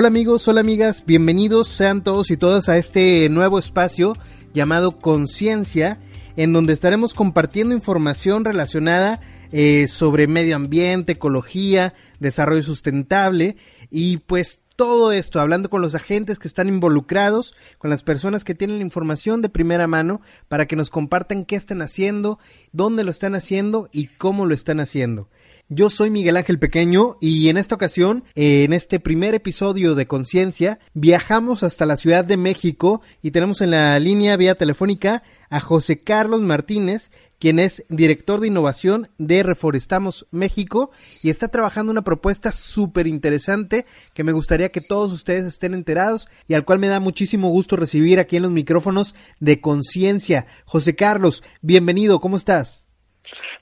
[0.00, 4.16] Hola amigos, hola amigas, bienvenidos sean todos y todas a este nuevo espacio
[4.54, 6.00] llamado Conciencia,
[6.36, 9.20] en donde estaremos compartiendo información relacionada
[9.52, 13.58] eh, sobre medio ambiente, ecología, desarrollo sustentable
[13.90, 18.54] y pues todo esto, hablando con los agentes que están involucrados, con las personas que
[18.54, 22.38] tienen la información de primera mano, para que nos compartan qué están haciendo,
[22.72, 25.28] dónde lo están haciendo y cómo lo están haciendo.
[25.72, 30.80] Yo soy Miguel Ángel Pequeño y en esta ocasión, en este primer episodio de Conciencia,
[30.94, 36.02] viajamos hasta la Ciudad de México y tenemos en la línea vía telefónica a José
[36.02, 40.90] Carlos Martínez, quien es director de innovación de Reforestamos México
[41.22, 46.26] y está trabajando una propuesta súper interesante que me gustaría que todos ustedes estén enterados
[46.48, 50.48] y al cual me da muchísimo gusto recibir aquí en los micrófonos de Conciencia.
[50.64, 52.89] José Carlos, bienvenido, ¿cómo estás?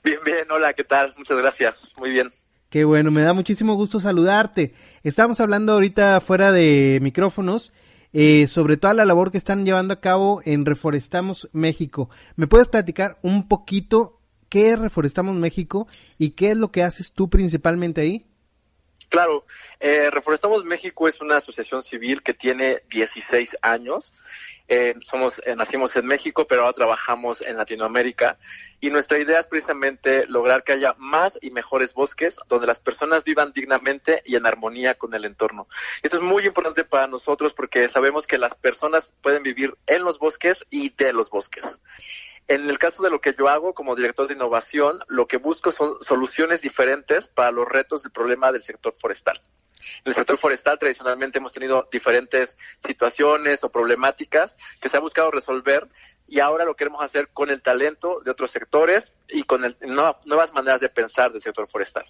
[0.03, 1.13] Bien, bien, hola, ¿qué tal?
[1.17, 2.27] Muchas gracias, muy bien.
[2.69, 4.73] Qué bueno, me da muchísimo gusto saludarte.
[5.03, 7.73] Estamos hablando ahorita fuera de micrófonos
[8.13, 12.09] eh, sobre toda la labor que están llevando a cabo en Reforestamos México.
[12.35, 17.11] ¿Me puedes platicar un poquito qué es Reforestamos México y qué es lo que haces
[17.11, 18.28] tú principalmente ahí?
[19.09, 19.43] Claro,
[19.79, 24.13] eh, Reforestamos México es una asociación civil que tiene 16 años.
[24.67, 28.37] Eh, somos, eh, nacimos en México, pero ahora trabajamos en Latinoamérica.
[28.79, 33.23] Y nuestra idea es precisamente lograr que haya más y mejores bosques donde las personas
[33.23, 35.67] vivan dignamente y en armonía con el entorno.
[36.03, 40.19] Esto es muy importante para nosotros porque sabemos que las personas pueden vivir en los
[40.19, 41.81] bosques y de los bosques.
[42.49, 45.71] En el caso de lo que yo hago como director de innovación, lo que busco
[45.71, 49.39] son soluciones diferentes para los retos del problema del sector forestal.
[50.03, 55.29] En el sector forestal tradicionalmente hemos tenido diferentes situaciones o problemáticas que se ha buscado
[55.29, 55.87] resolver
[56.27, 59.77] y ahora lo queremos hacer con el talento de otros sectores y con el,
[60.25, 62.05] nuevas maneras de pensar del sector forestal.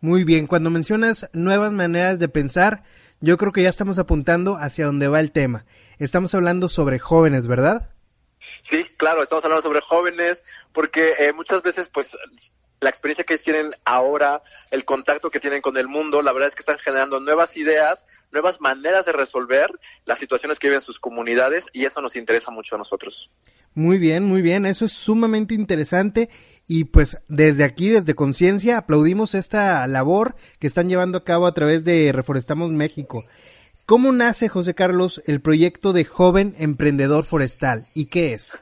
[0.00, 2.84] Muy bien, cuando mencionas nuevas maneras de pensar,
[3.20, 5.64] yo creo que ya estamos apuntando hacia dónde va el tema.
[5.98, 7.88] Estamos hablando sobre jóvenes, ¿verdad?
[8.62, 12.16] Sí, claro, estamos hablando sobre jóvenes, porque eh, muchas veces, pues,
[12.82, 16.54] la experiencia que tienen ahora, el contacto que tienen con el mundo, la verdad es
[16.54, 19.70] que están generando nuevas ideas, nuevas maneras de resolver
[20.04, 23.30] las situaciones que viven sus comunidades y eso nos interesa mucho a nosotros.
[23.74, 26.28] Muy bien, muy bien, eso es sumamente interesante
[26.66, 31.54] y pues desde aquí, desde Conciencia, aplaudimos esta labor que están llevando a cabo a
[31.54, 33.24] través de Reforestamos México.
[33.92, 38.58] ¿Cómo nace, José Carlos, el proyecto de Joven Emprendedor Forestal y qué es?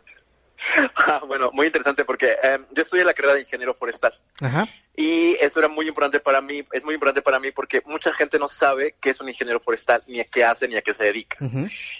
[0.97, 4.13] Ah, bueno, muy interesante porque em, yo estudié la carrera de ingeniero forestal.
[4.41, 4.67] Ajá.
[4.97, 8.41] Y eso era muy importante para mí, es muy importante para mí porque mucha gente
[8.41, 11.05] no sabe qué es un ingeniero forestal, ni a qué hace, ni a qué se
[11.05, 11.39] dedica.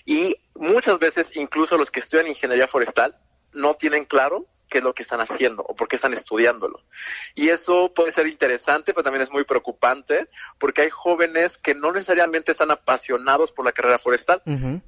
[0.05, 3.17] Y muchas veces, incluso los que estudian ingeniería forestal,
[3.53, 6.81] no tienen claro qué es lo que están haciendo o por qué están estudiándolo.
[7.35, 10.29] Y eso puede ser interesante, pero también es muy preocupante
[10.59, 14.41] porque hay jóvenes que no necesariamente están apasionados por la carrera forestal.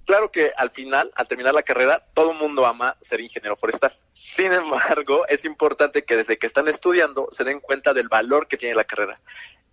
[0.07, 3.93] Claro que al final, al terminar la carrera, todo el mundo ama ser ingeniero forestal.
[4.13, 8.57] Sin embargo, es importante que desde que están estudiando se den cuenta del valor que
[8.57, 9.21] tiene la carrera.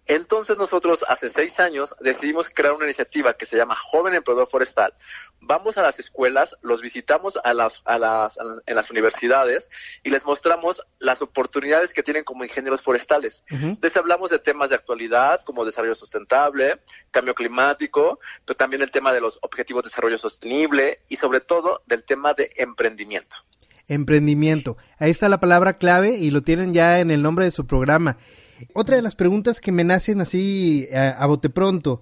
[0.10, 4.92] Entonces nosotros hace seis años decidimos crear una iniciativa que se llama Joven Emprendedor Forestal.
[5.40, 9.70] Vamos a las escuelas, los visitamos a las, a las, en las universidades
[10.04, 13.44] y les mostramos las oportunidades que tienen como ingenieros forestales.
[13.84, 16.80] Les hablamos de temas de actualidad como desarrollo sustentable,
[17.12, 21.84] cambio climático, pero también el tema de los objetivos de desarrollo sostenible y sobre todo
[21.86, 23.38] del tema de emprendimiento.
[23.88, 24.76] Emprendimiento.
[24.98, 28.18] Ahí está la palabra clave y lo tienen ya en el nombre de su programa.
[28.74, 32.02] Otra de las preguntas que me nacen así a, bote pronto,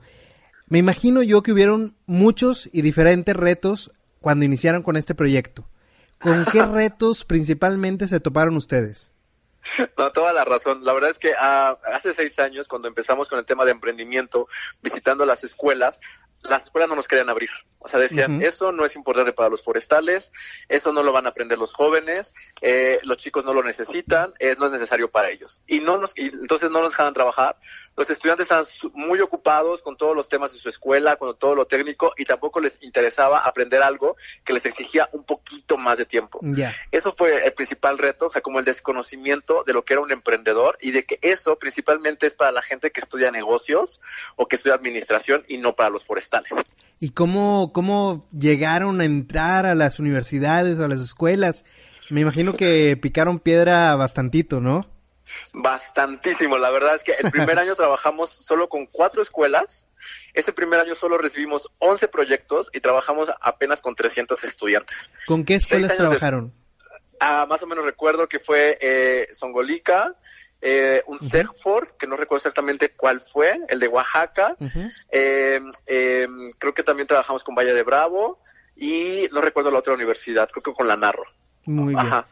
[0.67, 3.91] me imagino yo que hubieron muchos y diferentes retos
[4.21, 5.67] cuando iniciaron con este proyecto.
[6.19, 9.11] ¿Con qué retos principalmente se toparon ustedes?
[9.97, 10.83] No, toda la razón.
[10.83, 14.47] La verdad es que ah, hace seis años, cuando empezamos con el tema de emprendimiento,
[14.81, 15.99] visitando las escuelas,
[16.41, 17.49] las escuelas no nos querían abrir.
[17.79, 20.33] O sea, decían, eso no es importante para los forestales,
[20.67, 24.55] eso no lo van a aprender los jóvenes, eh, los chicos no lo necesitan, eh,
[24.59, 25.61] no es necesario para ellos.
[25.67, 27.57] Y no nos, y entonces no nos dejaban trabajar.
[27.95, 31.65] Los estudiantes estaban muy ocupados con todos los temas de su escuela, con todo lo
[31.65, 36.39] técnico, y tampoco les interesaba aprender algo que les exigía un poquito más de tiempo.
[36.91, 40.11] Eso fue el principal reto, o sea, como el desconocimiento de lo que era un
[40.11, 44.01] emprendedor y de que eso principalmente es para la gente que estudia negocios
[44.35, 46.36] o que estudia administración y no para los forestales.
[46.99, 51.63] ¿Y cómo, cómo llegaron a entrar a las universidades, a las escuelas?
[52.09, 54.87] Me imagino que picaron piedra bastantito, ¿no?
[55.53, 56.57] Bastantísimo.
[56.57, 59.87] La verdad es que el primer año trabajamos solo con cuatro escuelas.
[60.33, 65.11] Ese primer año solo recibimos 11 proyectos y trabajamos apenas con 300 estudiantes.
[65.25, 66.53] ¿Con qué escuelas trabajaron?
[67.19, 70.15] Ah, más o menos recuerdo que fue eh, Songolica,
[70.61, 74.55] eh, un uh que no recuerdo exactamente cuál fue, el de Oaxaca.
[75.11, 75.71] Em,
[76.57, 78.39] creo que también trabajamos con Valle de Bravo
[78.75, 81.25] y no recuerdo la otra universidad, creo que con la Narro.
[81.65, 82.05] Muy bien.
[82.05, 82.27] Ajá.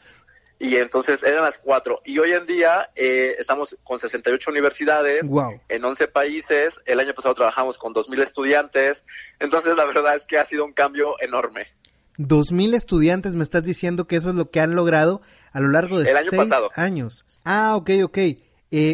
[0.58, 2.02] Y entonces eran las cuatro.
[2.06, 5.30] Y hoy en día eh, estamos con 68 universidades
[5.68, 6.82] en 11 países.
[6.86, 9.06] El año pasado trabajamos con 2.000 estudiantes.
[9.40, 11.68] Entonces la verdad es que ha sido un cambio enorme.
[12.18, 15.22] 2.000 estudiantes, me estás diciendo que eso es lo que han logrado
[15.52, 16.70] a lo largo de el año seis pasado.
[16.76, 17.26] años.
[17.44, 18.18] Ah, ok, ok.
[18.18, 18.40] Eh,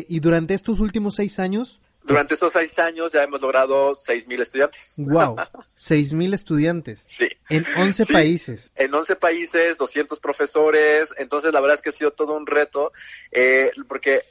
[0.08, 1.80] ¿Y durante estos últimos seis años?
[2.04, 4.94] Durante estos seis años ya hemos logrado seis mil estudiantes.
[4.98, 5.36] Wow,
[5.76, 7.02] seis mil estudiantes.
[7.06, 7.30] Sí.
[7.50, 8.72] En 11 países.
[8.76, 11.14] En 11 países, 200 profesores.
[11.18, 12.92] Entonces, la verdad es que ha sido todo un reto,
[13.32, 14.24] eh, porque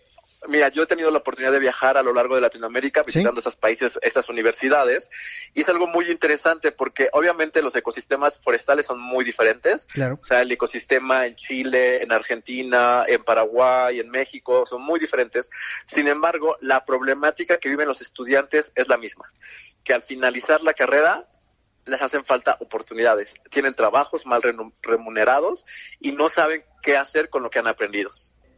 [0.49, 3.57] Mira, yo he tenido la oportunidad de viajar a lo largo de Latinoamérica visitando esos
[3.57, 5.11] países, esas universidades,
[5.53, 9.87] y es algo muy interesante porque obviamente los ecosistemas forestales son muy diferentes.
[9.87, 10.19] Claro.
[10.21, 15.51] O sea, el ecosistema en Chile, en Argentina, en Paraguay, en México, son muy diferentes.
[15.85, 19.31] Sin embargo, la problemática que viven los estudiantes es la misma,
[19.85, 21.29] que al finalizar la carrera
[21.85, 24.43] les hacen falta oportunidades, tienen trabajos mal
[24.83, 25.67] remunerados
[25.99, 28.11] y no saben qué hacer con lo que han aprendido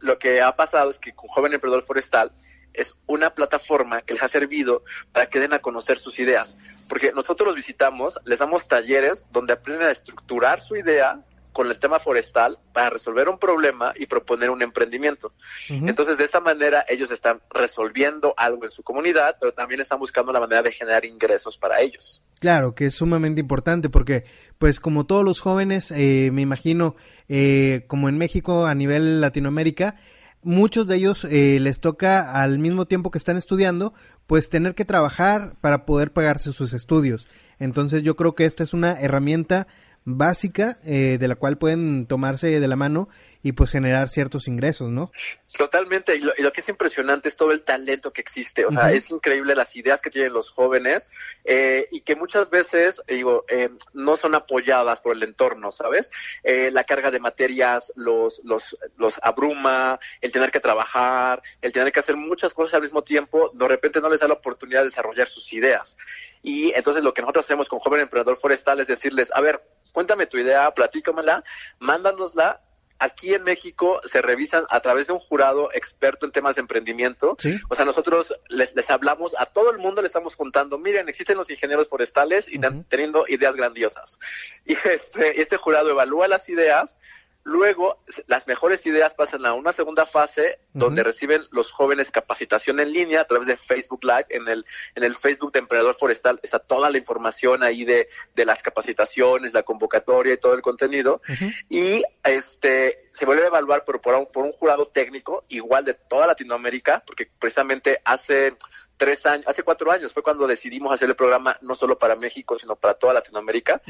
[0.03, 2.31] lo que ha pasado es que con Joven Emprendedor Forestal
[2.73, 6.57] es una plataforma que les ha servido para que den a conocer sus ideas.
[6.89, 11.23] Porque nosotros los visitamos, les damos talleres donde aprenden a estructurar su idea
[11.53, 15.33] con el tema forestal para resolver un problema y proponer un emprendimiento.
[15.69, 20.33] Entonces, de esta manera, ellos están resolviendo algo en su comunidad, pero también están buscando
[20.33, 22.21] la manera de generar ingresos para ellos.
[22.39, 24.25] Claro, que es sumamente importante porque,
[24.57, 26.95] pues, como todos los jóvenes, eh, me imagino,
[27.29, 29.95] eh, como en México, a nivel Latinoamérica,
[30.41, 33.93] muchos de ellos eh, les toca al mismo tiempo que están estudiando,
[34.27, 37.27] pues tener que trabajar para poder pagarse sus estudios.
[37.59, 39.67] Entonces yo creo que esta es una herramienta
[40.05, 43.09] básica eh, de la cual pueden tomarse de la mano
[43.45, 45.11] y pues generar ciertos ingresos, ¿no?
[45.57, 49.11] Totalmente, y lo, que es impresionante es todo el talento que existe, o sea, es
[49.11, 51.07] increíble las ideas que tienen los jóvenes
[51.43, 56.09] eh, y que muchas veces, digo, eh, no son apoyadas por el entorno, ¿sabes?
[56.43, 61.99] la carga de materias los, los, los abruma, el tener que trabajar, el tener que
[61.99, 65.27] hacer muchas cosas al mismo tiempo, de repente no les da la oportunidad de desarrollar
[65.27, 65.97] sus ideas.
[66.41, 69.61] Y entonces lo que nosotros hacemos con Joven Emprendedor Forestal es decirles, a ver,
[69.93, 71.45] cuéntame tu idea, platícamela,
[71.79, 72.59] mándanosla.
[72.99, 77.35] Aquí en México se revisan a través de un jurado experto en temas de emprendimiento.
[77.69, 81.35] O sea, nosotros les, les hablamos a todo el mundo, le estamos contando, miren, existen
[81.35, 84.19] los ingenieros forestales y teniendo ideas grandiosas.
[84.65, 86.97] Y este, este jurado evalúa las ideas,
[87.45, 92.93] Luego, las mejores ideas pasan a una segunda fase donde reciben los jóvenes capacitación en
[92.93, 94.27] línea a través de Facebook Live.
[94.29, 98.45] En el, en el Facebook de Emprendedor Forestal está toda la información ahí de, de
[98.45, 101.21] las capacitaciones, la convocatoria y todo el contenido.
[101.69, 105.93] Y este se vuelve a evaluar por, por, un, por un jurado técnico, igual de
[105.95, 108.55] toda Latinoamérica, porque precisamente hace
[108.95, 112.57] tres años, hace cuatro años fue cuando decidimos hacer el programa no solo para México,
[112.57, 113.81] sino para toda Latinoamérica.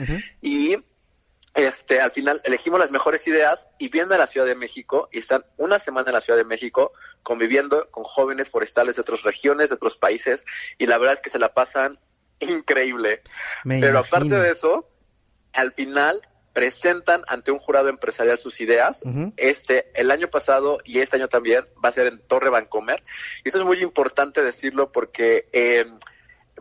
[0.41, 0.77] Y
[1.53, 5.19] este, al final elegimos las mejores ideas y vienen a la Ciudad de México y
[5.19, 9.69] están una semana en la Ciudad de México conviviendo con jóvenes forestales de otras regiones,
[9.69, 10.45] de otros países
[10.77, 12.00] y la verdad es que se la pasan
[12.39, 13.21] increíble.
[13.63, 14.89] Pero aparte de eso,
[15.53, 16.21] al final
[16.53, 19.03] presentan ante un jurado empresarial sus ideas.
[19.38, 23.03] Este, el año pasado y este año también va a ser en Torre Vancomer.
[23.44, 25.85] Y esto es muy importante decirlo porque eh,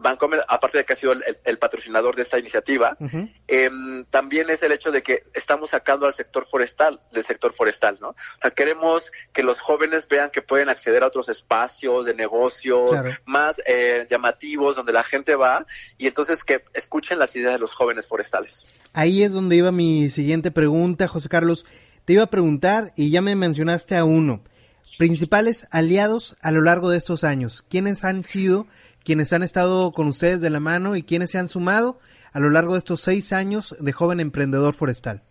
[0.00, 2.96] Vancomer, aparte de que ha sido el, patrocinador de esta iniciativa,
[3.46, 7.98] em, también es el hecho de que estamos sacando al sector forestal, del sector forestal,
[8.00, 8.14] ¿no?
[8.56, 14.06] queremos que los jóvenes vean que pueden acceder a otros espacios de negocios más eh,
[14.08, 15.66] llamativos, donde la gente va,
[15.98, 18.66] y entonces que escuchen las ideas de los jóvenes forestales.
[18.92, 21.64] Ahí es donde iba mi siguiente pregunta, José Carlos.
[22.04, 24.42] Te iba a preguntar, y ya me mencionaste a uno,
[24.98, 27.64] principales aliados a lo largo de estos años.
[27.68, 28.66] ¿Quiénes han sido
[29.04, 31.98] quienes han estado con ustedes de la mano y quienes se han sumado
[32.32, 35.22] a lo largo de estos seis años de joven emprendedor forestal.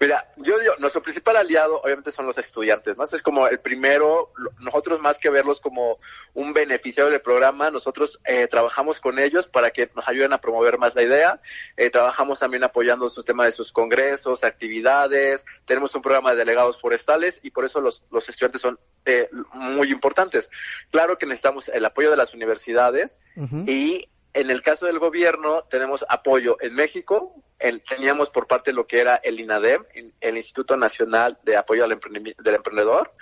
[0.00, 3.04] Mira, yo digo, nuestro principal aliado obviamente son los estudiantes, ¿no?
[3.04, 5.98] Es como el primero, nosotros más que verlos como
[6.34, 10.78] un beneficiario del programa, nosotros eh, trabajamos con ellos para que nos ayuden a promover
[10.78, 11.40] más la idea,
[11.76, 16.80] eh, trabajamos también apoyando su tema de sus congresos, actividades, tenemos un programa de delegados
[16.80, 20.50] forestales y por eso los, los estudiantes son eh, muy importantes.
[20.90, 23.20] Claro que necesitamos el apoyo de las universidades
[23.66, 27.42] y en el caso del gobierno tenemos apoyo en México,
[27.88, 29.84] teníamos por parte de lo que era el INADEM,
[30.20, 33.14] el Instituto Nacional de Apoyo al del Emprendedor,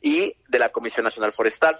[0.00, 1.76] y de la Comisión Nacional Forestal.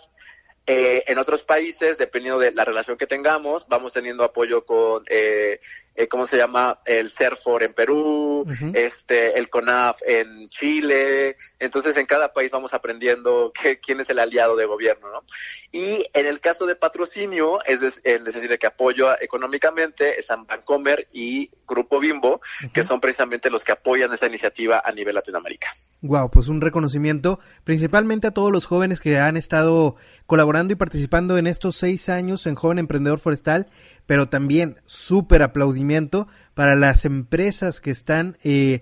[0.64, 5.58] Eh, en otros países, dependiendo de la relación que tengamos, vamos teniendo apoyo con, eh,
[5.96, 6.78] eh, ¿cómo se llama?
[6.84, 11.36] El CERFOR en Perú, este, el CONAF en Chile.
[11.58, 13.52] Entonces, en cada país vamos aprendiendo
[13.84, 15.24] quién es el aliado de gobierno, ¿no?
[15.72, 21.98] Y en el caso de patrocinio, es, decir, que apoyo económicamente es Bancomer y Grupo
[21.98, 22.40] Bimbo,
[22.72, 25.68] que son precisamente los que apoyan esta iniciativa a nivel Latinoamérica.
[26.02, 29.96] Wow, pues un reconocimiento principalmente a todos los jóvenes que han estado
[30.32, 33.66] colaborando y participando en estos seis años en Joven Emprendedor Forestal,
[34.06, 38.80] pero también súper aplaudimiento para las empresas que están eh,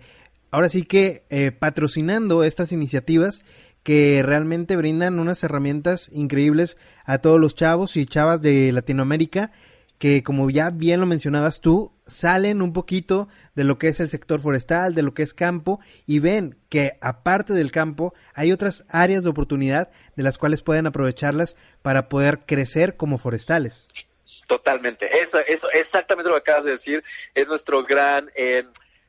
[0.53, 3.43] ahora sí que eh, patrocinando estas iniciativas
[3.83, 9.51] que realmente brindan unas herramientas increíbles a todos los chavos y chavas de Latinoamérica
[10.01, 14.09] que como ya bien lo mencionabas tú, salen un poquito de lo que es el
[14.09, 18.87] sector forestal, de lo que es campo, y ven que aparte del campo hay otras
[18.89, 19.91] áreas de oportunidad
[20.21, 23.87] de las cuales pueden aprovecharlas para poder crecer como forestales.
[24.47, 27.03] Totalmente, eso, eso exactamente lo que acabas de decir,
[27.35, 28.31] es nuestro gran...
[28.37, 28.65] Eh,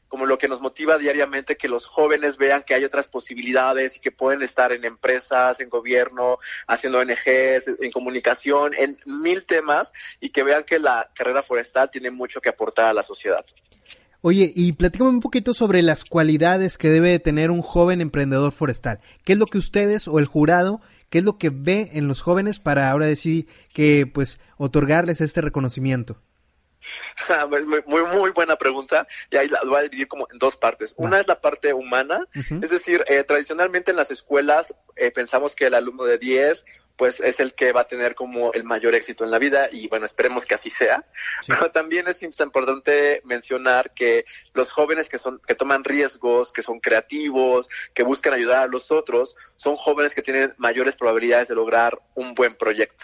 [0.08, 4.02] como lo que nos motiva diariamente que los jóvenes vean que hay otras posibilidades y
[4.02, 6.38] que pueden estar en empresas, en gobierno,
[6.68, 12.12] haciendo ONGs, en comunicación, en mil temas y que vean que la carrera forestal tiene
[12.12, 13.46] mucho que aportar a la sociedad.
[14.24, 19.00] Oye, y platícame un poquito sobre las cualidades que debe tener un joven emprendedor forestal.
[19.26, 20.80] ¿Qué es lo que ustedes o el jurado,
[21.12, 25.42] qué es lo que ve en los jóvenes para ahora decir que pues otorgarles este
[25.42, 26.20] reconocimiento?
[27.86, 30.96] muy, muy, buena pregunta y ahí la voy a dividir como en dos partes.
[30.98, 35.68] Una es la parte humana, es decir, eh, tradicionalmente en las escuelas eh, pensamos que
[35.68, 36.66] el alumno de 10
[37.02, 39.88] pues es el que va a tener como el mayor éxito en la vida y
[39.88, 41.04] bueno, esperemos que así sea.
[41.48, 46.80] Pero también es importante mencionar que los jóvenes que son que toman riesgos, que son
[46.80, 52.00] creativos, que buscan ayudar a los otros, son jóvenes que tienen mayores probabilidades de lograr
[52.14, 53.04] un buen proyecto.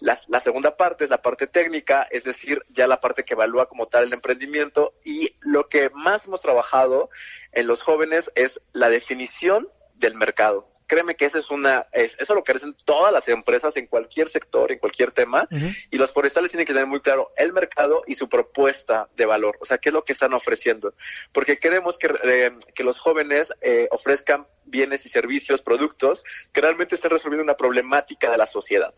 [0.00, 3.86] La, segunda parte es la parte técnica, es decir, ya la parte que evalúa como
[3.86, 7.10] tal el emprendimiento y lo que más hemos trabajado
[7.52, 10.73] en los jóvenes es la definición del mercado.
[10.94, 14.70] Créeme que eso es una, es, eso lo carecen todas las empresas en cualquier sector,
[14.70, 15.48] en cualquier tema,
[15.90, 19.58] y los forestales tienen que tener muy claro el mercado y su propuesta de valor,
[19.60, 20.94] o sea, qué es lo que están ofreciendo,
[21.32, 26.22] porque queremos que, eh, que los jóvenes eh, ofrezcan bienes y servicios, productos
[26.52, 28.94] que realmente estén resolviendo una problemática de la sociedad.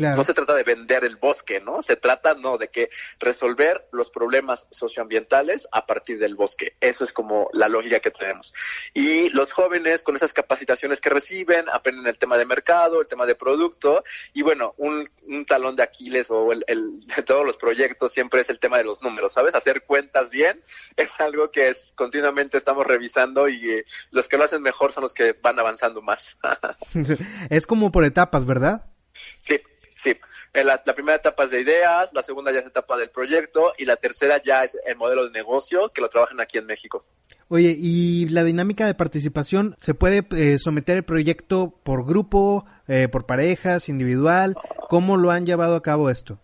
[0.00, 1.82] No se trata de vender el bosque, ¿no?
[1.82, 6.76] Se trata, no, de que resolver los problemas socioambientales a partir del bosque.
[6.80, 8.54] Eso es como la lógica que tenemos.
[8.94, 13.26] Y los jóvenes, con esas capacitaciones que reciben, aprenden el tema de mercado, el tema
[13.26, 15.08] de producto, y bueno, un,
[15.46, 16.64] talón de Aquiles o el,
[17.06, 19.54] de todos los proyectos siempre es el tema de los números, ¿sabes?
[19.54, 20.62] Hacer cuentas bien
[20.96, 25.02] es algo que es, continuamente estamos revisando y eh, los que lo hacen mejor son
[25.02, 26.38] los que van avanzando más.
[27.50, 28.86] es como por etapas, ¿verdad?
[29.40, 29.60] Sí,
[29.98, 30.16] Sí,
[30.54, 33.96] la, primera etapa es de ideas, la segunda ya es etapa del proyecto y la
[33.96, 37.04] tercera ya es el modelo de negocio que lo trabajan aquí en México.
[37.48, 43.08] Oye, ¿y la dinámica de participación se puede eh, someter el proyecto por grupo, eh,
[43.08, 44.54] por parejas, individual?
[44.88, 46.38] ¿Cómo lo han llevado a cabo esto?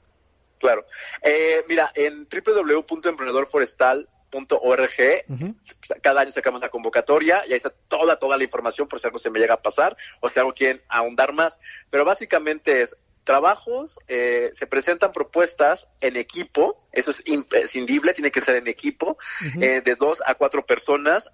[0.58, 0.84] Claro.
[1.22, 4.10] Eh, mira, en www.emprendedorforestal.org
[6.02, 9.18] cada año sacamos la convocatoria y ahí está toda, toda la información por si algo
[9.18, 11.60] se me llega a pasar o si algo quieren ahondar más.
[11.88, 18.40] Pero básicamente es trabajos, eh, se presentan propuestas en equipo, eso es imprescindible, tiene que
[18.40, 19.18] ser en equipo,
[19.60, 21.32] eh, de dos a cuatro personas.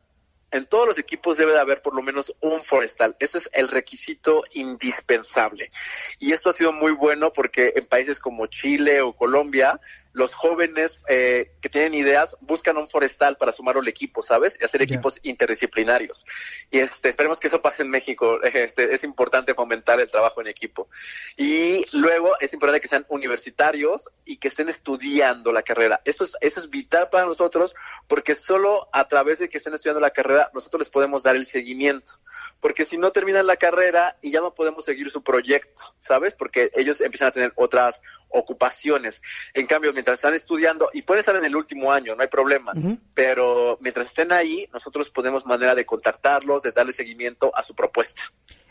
[0.52, 3.14] En todos los equipos debe de haber por lo menos un forestal.
[3.20, 5.70] Eso es el requisito indispensable.
[6.18, 9.80] Y esto ha sido muy bueno porque en países como Chile o Colombia
[10.12, 14.58] los jóvenes eh, que tienen ideas buscan un forestal para sumarlo al equipo, ¿sabes?
[14.60, 16.26] Y hacer equipos interdisciplinarios.
[16.70, 18.38] Y este, esperemos que eso pase en México.
[18.60, 20.88] Este, es importante fomentar el trabajo en equipo.
[21.36, 26.02] Y luego es importante que sean universitarios y que estén estudiando la carrera.
[26.04, 27.74] Eso es, eso es vital para nosotros
[28.06, 31.46] porque solo a través de que estén estudiando la carrera nosotros les podemos dar el
[31.46, 32.14] seguimiento.
[32.60, 36.34] Porque si no terminan la carrera y ya no podemos seguir su proyecto, ¿sabes?
[36.34, 39.22] Porque ellos empiezan a tener otras ocupaciones.
[39.54, 42.72] En cambio, mientras están estudiando, y puede estar en el último año, no hay problema,
[43.14, 48.22] pero mientras estén ahí, nosotros podemos manera de contactarlos, de darle seguimiento a su propuesta.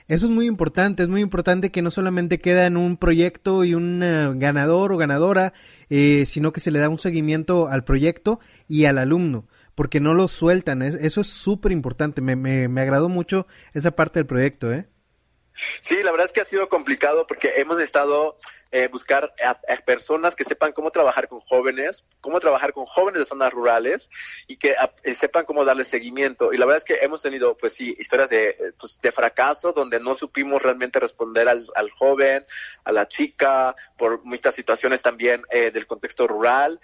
[0.08, 3.76] Eso es muy importante, es muy importante que no solamente queda en un proyecto y
[3.76, 5.54] un eh, ganador o ganadora,
[5.92, 10.16] eh, sino que se le da un seguimiento al proyecto y al alumno, porque no
[10.16, 14.74] lo sueltan, eso es súper importante, me, me, me agradó mucho esa parte del proyecto,
[14.74, 14.88] ¿eh?
[15.82, 18.36] Sí, la verdad es que ha sido complicado porque hemos estado
[18.72, 23.26] eh, buscar a, personas que sepan cómo trabajar con jóvenes, cómo trabajar con jóvenes de
[23.26, 24.10] zonas rurales
[24.46, 26.54] y que eh, sepan cómo darle seguimiento.
[26.54, 30.00] Y la verdad es que hemos tenido, pues sí, historias de, pues, de fracaso donde
[30.00, 32.46] no supimos realmente responder al, al joven,
[32.84, 36.80] a la chica, por muchas situaciones también eh, del contexto rural.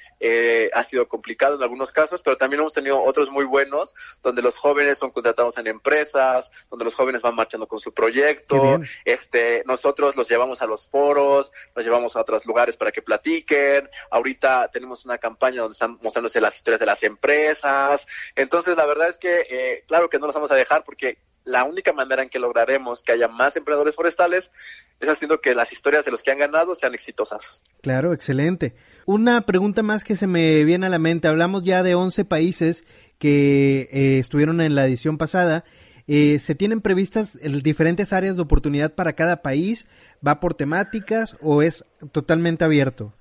[0.74, 4.58] ha sido complicado en algunos casos, pero también hemos tenido otros muy buenos donde los
[4.58, 8.80] jóvenes son contratados en empresas, donde los jóvenes van marchando con su proyecto.
[9.04, 13.90] Este, nosotros los llevamos a los foros, los llevamos a otros lugares para que platiquen.
[14.10, 18.08] Ahorita tenemos una campaña donde están mostrándose las historias de las empresas.
[18.36, 21.64] Entonces, la verdad es que, eh, claro que no los vamos a dejar porque la
[21.64, 24.52] única manera en que lograremos que haya más emprendedores forestales
[25.00, 27.62] es haciendo que las historias de los que han ganado sean exitosas.
[27.82, 28.74] Claro, excelente.
[29.06, 31.28] Una pregunta más que se me viene a la mente.
[31.28, 32.86] Hablamos ya de 11 países
[33.20, 35.64] que eh, estuvieron en la edición pasada.
[36.08, 39.88] Eh, ¿Se tienen previstas diferentes áreas de oportunidad para cada país?
[40.26, 43.14] ¿Va por temáticas o es totalmente abierto?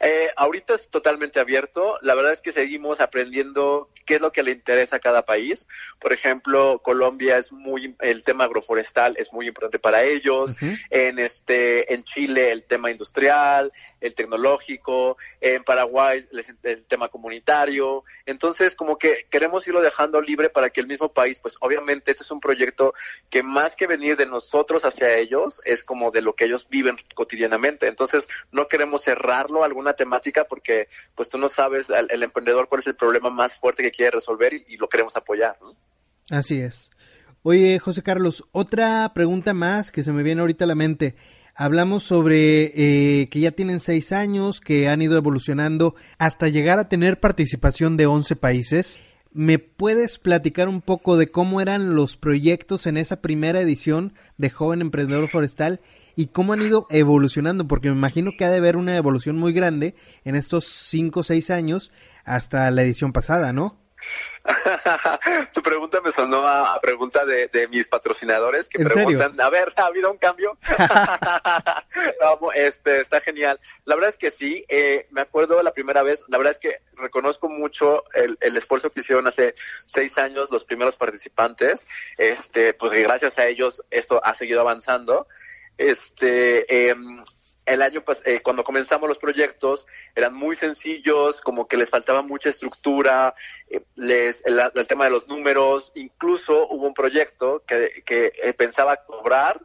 [0.00, 1.98] Eh, ahorita es totalmente abierto.
[2.02, 5.66] La verdad es que seguimos aprendiendo qué es lo que le interesa a cada país.
[5.98, 10.54] Por ejemplo, Colombia es muy, el tema agroforestal es muy importante para ellos.
[10.90, 15.16] En este, en Chile el tema industrial, el tecnológico.
[15.40, 16.20] En Paraguay
[16.62, 18.04] el, tema comunitario.
[18.26, 22.24] Entonces, como que queremos irlo dejando libre para que el mismo país, pues obviamente este
[22.24, 22.94] es un proyecto
[23.30, 26.96] que más que venir de nosotros hacia ellos, es como de lo que ellos viven
[27.14, 27.86] cotidianamente.
[27.86, 32.86] Entonces, no queremos cerrar alguna temática porque pues tú no sabes el, emprendedor cuál es
[32.86, 35.56] el problema más fuerte que quiere resolver y, lo queremos apoyar.
[36.30, 36.90] Así es.
[37.42, 41.16] Oye, José Carlos, otra pregunta más que se me viene ahorita a la mente.
[41.54, 46.88] Hablamos sobre eh, que ya tienen seis años, que han ido evolucionando hasta llegar a
[46.88, 49.00] tener participación de 11 países.
[49.34, 54.50] ¿Me puedes platicar un poco de cómo eran los proyectos en esa primera edición de
[54.50, 55.80] Joven Emprendedor Forestal
[56.14, 59.54] y cómo han ido evolucionando, porque me imagino que ha de haber una evolución muy
[59.54, 61.92] grande en estos cinco o seis años
[62.24, 63.81] hasta la edición pasada, ¿no?
[65.52, 70.10] Tu pregunta me sonó a, pregunta de, mis patrocinadores que preguntan, a ver, ¿ha habido
[70.10, 70.58] un cambio?
[72.54, 73.58] este, está genial.
[73.84, 76.80] La verdad es que sí, eh, me acuerdo la primera vez, la verdad es que
[76.96, 79.54] reconozco mucho el, el, esfuerzo que hicieron hace
[79.86, 81.86] seis años los primeros participantes,
[82.18, 85.26] este, pues gracias a ellos esto ha seguido avanzando.
[85.78, 87.24] Este, em,
[87.66, 92.48] el año eh, cuando comenzamos los proyectos eran muy sencillos, como que les faltaba mucha
[92.48, 93.34] estructura,
[93.68, 98.96] eh, les, el, tema de los números, incluso hubo un proyecto que, que eh, pensaba
[98.96, 99.60] cobrar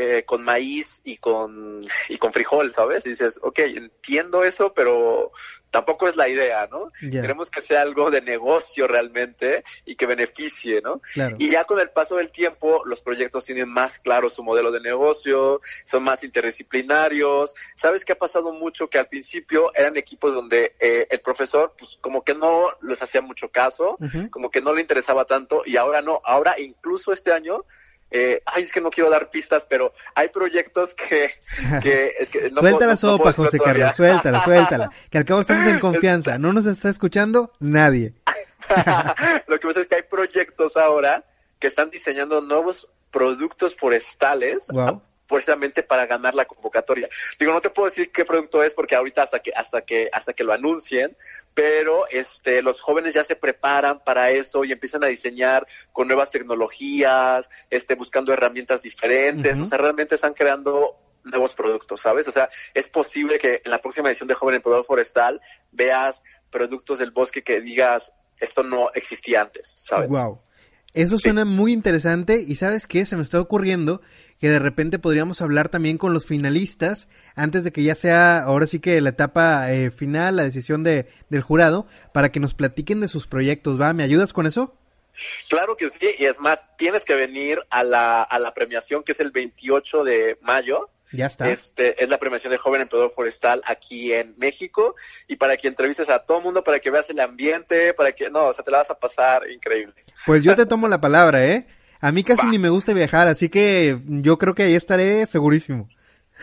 [0.00, 3.04] eh, con maíz y con, y con frijol, ¿sabes?
[3.04, 5.32] Y dices, ok, entiendo eso, pero
[5.72, 6.92] tampoco es la idea, ¿no?
[7.00, 11.02] Queremos que sea algo de negocio realmente y que beneficie, ¿no?
[11.38, 14.80] Y ya con el paso del tiempo, los proyectos tienen más claro su modelo de
[14.80, 17.56] negocio, son más interdisciplinarios.
[17.74, 18.88] ¿Sabes qué ha pasado mucho?
[18.88, 23.20] Que al principio eran equipos donde eh, el profesor, pues como que no les hacía
[23.20, 23.98] mucho caso,
[24.30, 26.20] como que no le interesaba tanto, y ahora no.
[26.24, 27.64] Ahora, incluso este año,
[28.10, 31.30] eh, ay, es que no quiero dar pistas, pero hay proyectos que...
[31.82, 34.92] que, es que no suelta la sopa, José Carlos, suéltala, suéltala.
[35.10, 36.38] Que al cabo estamos en confianza.
[36.38, 38.14] No nos está escuchando nadie.
[39.46, 41.24] Lo que pasa es que hay proyectos ahora
[41.58, 47.08] que están diseñando nuevos productos forestales wow precisamente para ganar la convocatoria.
[47.38, 50.32] Digo, no te puedo decir qué producto es porque ahorita hasta que hasta que hasta
[50.32, 51.16] que lo anuncien,
[51.54, 56.30] pero este los jóvenes ya se preparan para eso y empiezan a diseñar con nuevas
[56.30, 62.26] tecnologías, este buscando herramientas diferentes, o sea, realmente están creando nuevos productos, ¿sabes?
[62.28, 65.40] O sea, es posible que en la próxima edición de Joven Emprendedor Forestal
[65.72, 70.08] veas productos del bosque que digas, esto no existía antes, ¿sabes?
[70.08, 70.40] Wow.
[70.94, 73.04] Eso suena muy interesante y ¿sabes qué?
[73.04, 74.00] Se me está ocurriendo
[74.40, 78.66] que de repente podríamos hablar también con los finalistas antes de que ya sea ahora
[78.66, 83.00] sí que la etapa eh, final, la decisión de, del jurado, para que nos platiquen
[83.00, 83.92] de sus proyectos, ¿va?
[83.92, 84.74] ¿Me ayudas con eso?
[85.48, 89.12] Claro que sí, y es más, tienes que venir a la, a la premiación que
[89.12, 90.90] es el 28 de mayo.
[91.10, 91.48] Ya está.
[91.48, 94.94] Este, es la premiación de Joven Emprendedor Forestal aquí en México
[95.26, 98.30] y para que entrevistes a todo el mundo, para que veas el ambiente, para que,
[98.30, 99.94] no, o sea, te la vas a pasar increíble.
[100.26, 101.66] Pues yo te tomo la palabra, ¿eh?
[102.00, 105.88] A mí casi ni me gusta viajar, así que yo creo que ahí estaré segurísimo.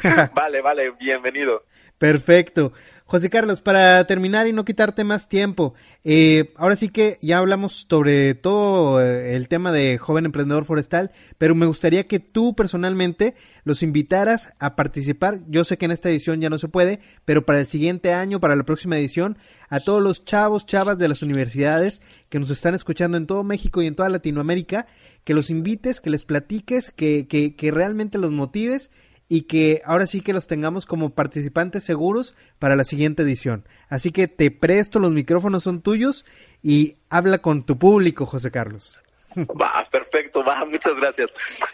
[0.36, 1.64] vale, vale, bienvenido.
[1.98, 2.74] Perfecto.
[3.08, 7.86] José Carlos, para terminar y no quitarte más tiempo, eh, ahora sí que ya hablamos
[7.88, 13.36] sobre todo eh, el tema de joven emprendedor forestal, pero me gustaría que tú personalmente
[13.64, 15.42] los invitaras a participar.
[15.48, 18.40] Yo sé que en esta edición ya no se puede, pero para el siguiente año,
[18.40, 19.38] para la próxima edición,
[19.70, 23.84] a todos los chavos, chavas de las universidades que nos están escuchando en todo México
[23.84, 24.88] y en toda Latinoamérica,
[25.24, 28.90] que los invites, que les platiques, que, que, que realmente los motives
[29.28, 33.68] y que ahora sí que los tengamos como participantes seguros para la siguiente edición.
[33.90, 36.26] Así que te presto, los micrófonos son tuyos
[36.62, 39.02] y habla con tu público, José Carlos.
[39.38, 41.34] Va, perfecto, va, muchas gracias.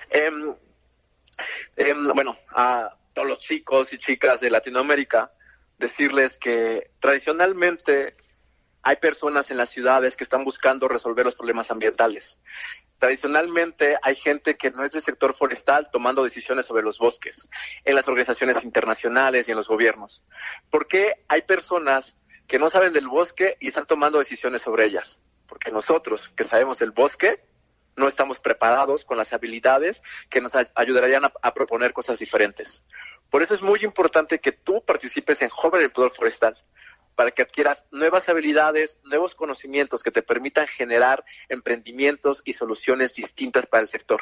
[0.10, 0.56] Em,
[2.16, 5.32] bueno, a todos los chicos y chicas de Latinoamérica,
[5.78, 8.16] decirles que tradicionalmente
[8.84, 12.40] hay personas en las ciudades que están buscando resolver los problemas ambientales.
[13.02, 17.50] Tradicionalmente hay gente que no es del sector forestal tomando decisiones sobre los bosques
[17.84, 20.24] en las organizaciones internacionales y en los gobiernos.
[20.70, 25.20] ¿Por qué hay personas que no saben del bosque y están tomando decisiones sobre ellas?
[25.48, 27.44] Porque nosotros que sabemos del bosque
[27.96, 32.84] no estamos preparados con las habilidades que nos ayudarían a, proponer cosas diferentes.
[33.32, 36.56] Por eso es muy importante que tú participes en Joven Emprendedor Forestal
[37.16, 43.68] para que adquieras nuevas habilidades, nuevos conocimientos que te permitan generar emprendimientos y soluciones distintas
[43.68, 44.22] para el sector.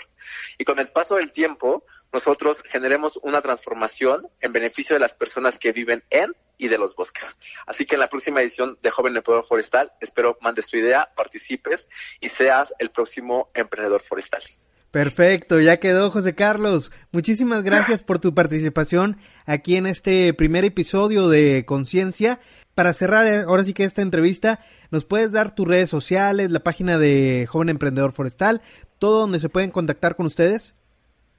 [0.58, 5.60] Y con el paso del tiempo, nosotros generemos una transformación en beneficio de las personas
[5.60, 7.38] que viven en y de los bosques.
[7.66, 11.88] Así que en la próxima edición de Joven Emprendedor Forestal, espero mandes tu idea, participes
[12.20, 14.44] y seas el próximo emprendedor forestal.
[14.92, 16.92] Perfecto, ya quedó José Carlos.
[17.12, 22.40] Muchísimas gracias por tu participación aquí en este primer episodio de Conciencia
[22.74, 26.62] para cerrar eh, ahora sí que esta entrevista, nos puedes dar tus redes sociales, la
[26.62, 28.62] página de Joven Emprendedor Forestal,
[28.98, 30.74] todo donde se pueden contactar con ustedes.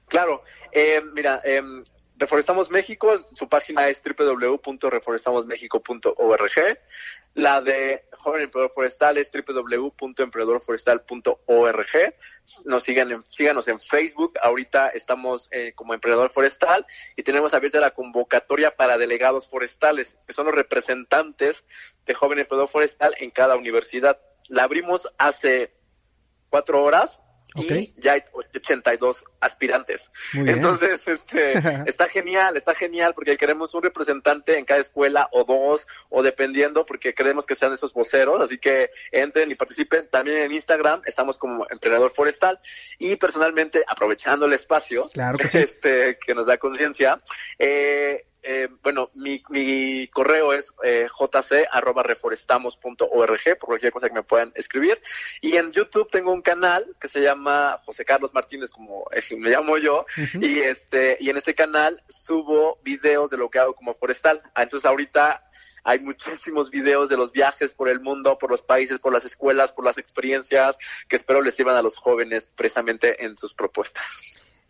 [0.07, 1.61] Claro, eh, mira, eh,
[2.21, 6.79] Reforestamos México, su página es www.reforestamosmexico.org.
[7.33, 12.15] La de Joven Emprendedor Forestal es www.emprendedorforestal.org.
[12.65, 14.33] Nos sigan síganos en Facebook.
[14.39, 20.33] Ahorita estamos eh, como Emprendedor Forestal y tenemos abierta la convocatoria para delegados forestales, que
[20.33, 21.65] son los representantes
[22.05, 24.21] de Joven Emprendedor Forestal en cada universidad.
[24.47, 25.73] La abrimos hace
[26.51, 27.23] cuatro horas
[27.55, 30.11] y ya hay 82 aspirantes.
[30.33, 31.53] Entonces, este,
[31.89, 36.85] está genial, está genial porque queremos un representante en cada escuela o dos o dependiendo
[36.85, 40.07] porque queremos que sean esos voceros, así que entren y participen.
[40.09, 42.59] También en Instagram estamos como entrenador forestal
[42.97, 45.09] y personalmente aprovechando el espacio
[45.53, 47.21] este que nos da conciencia,
[47.59, 54.51] eh, eh, bueno, mi, mi, correo es eh, jc.reforestamos.org, por cualquier cosa que me puedan
[54.55, 54.99] escribir.
[55.41, 59.05] Y en YouTube tengo un canal que se llama José Carlos Martínez, como
[59.37, 60.07] me llamo yo,
[60.39, 64.41] y este y en ese canal subo videos de lo que hago como forestal.
[64.55, 65.43] Entonces ahorita
[65.83, 69.73] hay muchísimos videos de los viajes por el mundo, por los países, por las escuelas,
[69.73, 70.77] por las experiencias
[71.07, 74.05] que espero les sirvan a los jóvenes precisamente en sus propuestas.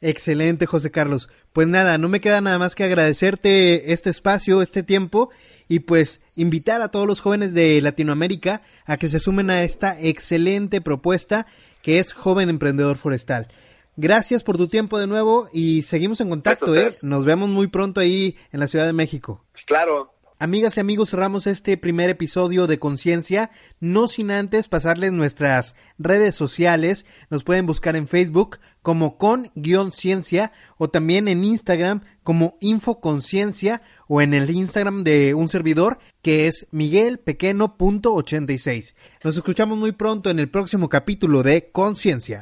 [0.01, 1.29] Excelente, José Carlos.
[1.53, 5.29] Pues nada, no me queda nada más que agradecerte este espacio, este tiempo
[5.67, 9.99] y pues invitar a todos los jóvenes de Latinoamérica a que se sumen a esta
[10.01, 11.45] excelente propuesta
[11.83, 13.47] que es Joven Emprendedor Forestal.
[13.95, 16.89] Gracias por tu tiempo de nuevo y seguimos en contacto, ¿eh?
[17.03, 19.45] Nos vemos muy pronto ahí en la Ciudad de México.
[19.65, 25.75] Claro, Amigas y amigos, cerramos este primer episodio de Conciencia, no sin antes pasarles nuestras
[25.99, 27.05] redes sociales.
[27.29, 34.33] Nos pueden buscar en Facebook como con-ciencia o también en Instagram como infoconciencia o en
[34.33, 38.95] el Instagram de un servidor que es miguelpequeno.86.
[39.23, 42.39] Nos escuchamos muy pronto en el próximo capítulo de Conciencia.